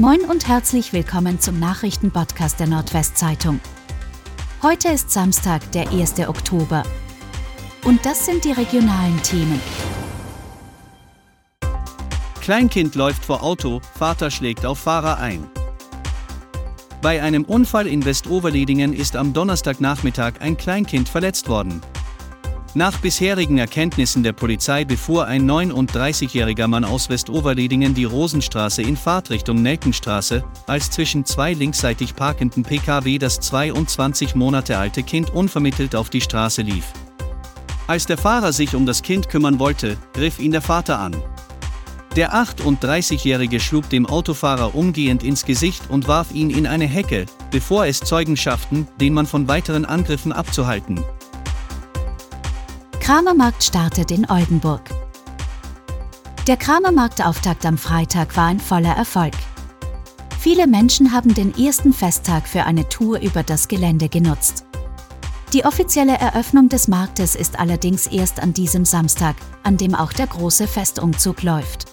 [0.00, 3.60] Moin und herzlich willkommen zum Nachrichtenpodcast der Nordwestzeitung.
[4.60, 6.18] Heute ist Samstag, der 1.
[6.26, 6.82] Oktober.
[7.84, 9.60] Und das sind die regionalen Themen.
[12.40, 15.48] Kleinkind läuft vor Auto, Vater schlägt auf Fahrer ein.
[17.00, 21.80] Bei einem Unfall in Westoverledingen ist am Donnerstagnachmittag ein Kleinkind verletzt worden.
[22.76, 29.62] Nach bisherigen Erkenntnissen der Polizei befuhr ein 39-jähriger Mann aus Westoverledingen die Rosenstraße in Fahrtrichtung
[29.62, 36.20] Nelkenstraße, als zwischen zwei linksseitig parkenden Pkw das 22 Monate alte Kind unvermittelt auf die
[36.20, 36.86] Straße lief.
[37.86, 41.14] Als der Fahrer sich um das Kind kümmern wollte, griff ihn der Vater an.
[42.16, 47.86] Der 38-Jährige schlug dem Autofahrer umgehend ins Gesicht und warf ihn in eine Hecke, bevor
[47.86, 51.04] es Zeugen schafften, den Mann von weiteren Angriffen abzuhalten.
[53.04, 54.80] Kramermarkt startet in Oldenburg.
[56.46, 59.34] Der Kramermarktauftakt am Freitag war ein voller Erfolg.
[60.38, 64.64] Viele Menschen haben den ersten Festtag für eine Tour über das Gelände genutzt.
[65.52, 70.28] Die offizielle Eröffnung des Marktes ist allerdings erst an diesem Samstag, an dem auch der
[70.28, 71.84] große Festumzug läuft.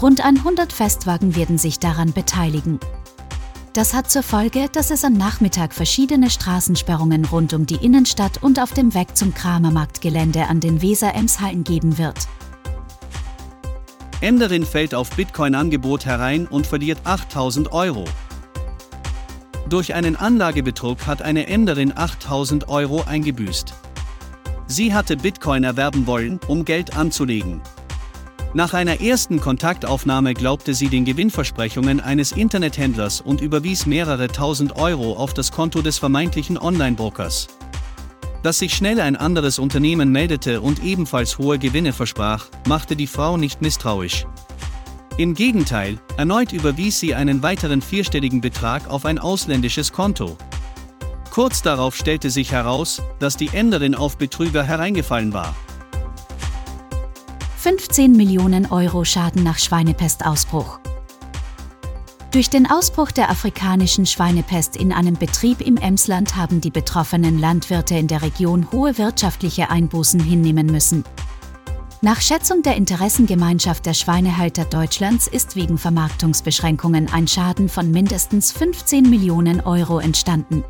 [0.00, 2.78] Rund 100 Festwagen werden sich daran beteiligen.
[3.72, 8.58] Das hat zur Folge, dass es am Nachmittag verschiedene Straßensperrungen rund um die Innenstadt und
[8.58, 12.16] auf dem Weg zum Kramermarktgelände an den Weser-Ems-Hallen geben wird.
[14.20, 18.06] Enderin fällt auf Bitcoin-Angebot herein und verliert 8000 Euro.
[19.68, 23.72] Durch einen Anlagebetrug hat eine Enderin 8000 Euro eingebüßt.
[24.66, 27.60] Sie hatte Bitcoin erwerben wollen, um Geld anzulegen.
[28.52, 35.12] Nach einer ersten Kontaktaufnahme glaubte sie den Gewinnversprechungen eines Internethändlers und überwies mehrere tausend Euro
[35.12, 37.46] auf das Konto des vermeintlichen Online-Brokers.
[38.42, 43.36] Dass sich schnell ein anderes Unternehmen meldete und ebenfalls hohe Gewinne versprach, machte die Frau
[43.36, 44.26] nicht misstrauisch.
[45.16, 50.36] Im Gegenteil, erneut überwies sie einen weiteren vierstelligen Betrag auf ein ausländisches Konto.
[51.30, 55.54] Kurz darauf stellte sich heraus, dass die Enderin auf Betrüger hereingefallen war.
[57.70, 60.80] 15 Millionen Euro Schaden nach Schweinepestausbruch.
[62.32, 67.96] Durch den Ausbruch der afrikanischen Schweinepest in einem Betrieb im Emsland haben die betroffenen Landwirte
[67.96, 71.04] in der Region hohe wirtschaftliche Einbußen hinnehmen müssen.
[72.00, 79.08] Nach Schätzung der Interessengemeinschaft der Schweinehalter Deutschlands ist wegen Vermarktungsbeschränkungen ein Schaden von mindestens 15
[79.08, 80.64] Millionen Euro entstanden.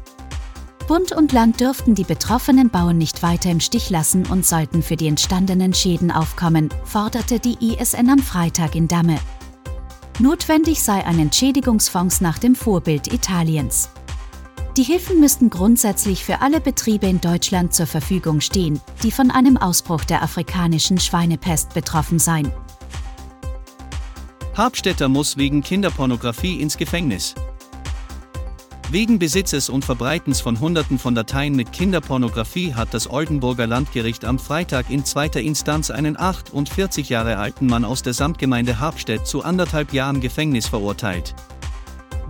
[0.91, 4.97] Bund und Land dürften die betroffenen Bauern nicht weiter im Stich lassen und sollten für
[4.97, 9.21] die entstandenen Schäden aufkommen, forderte die ISN am Freitag in Damme.
[10.19, 13.91] Notwendig sei ein Entschädigungsfonds nach dem Vorbild Italiens.
[14.77, 19.59] Die Hilfen müssten grundsätzlich für alle Betriebe in Deutschland zur Verfügung stehen, die von einem
[19.59, 22.51] Ausbruch der afrikanischen Schweinepest betroffen seien.
[24.57, 27.37] Habstädter muss wegen Kinderpornografie ins Gefängnis.
[28.93, 34.41] Wegen Besitzes und Verbreitens von Hunderten von Dateien mit Kinderpornografie hat das Oldenburger Landgericht am
[34.41, 39.93] Freitag in zweiter Instanz einen 48 Jahre alten Mann aus der Samtgemeinde Habstedt zu anderthalb
[39.93, 41.37] Jahren Gefängnis verurteilt.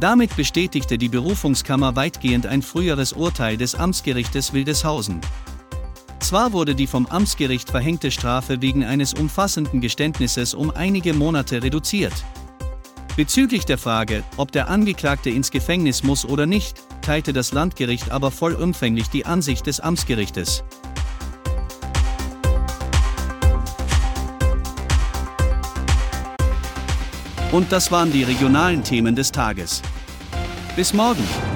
[0.01, 5.23] Damit bestätigte die Berufungskammer weitgehend ein früheres Urteil des Amtsgerichtes Wildeshausen.
[6.19, 12.13] Zwar wurde die vom Amtsgericht verhängte Strafe wegen eines umfassenden Geständnisses um einige Monate reduziert.
[13.21, 18.31] Bezüglich der Frage, ob der Angeklagte ins Gefängnis muss oder nicht, teilte das Landgericht aber
[18.31, 20.65] vollumfänglich die Ansicht des Amtsgerichtes.
[27.53, 29.83] Und das waren die regionalen Themen des Tages.
[30.75, 31.50] Bis morgen!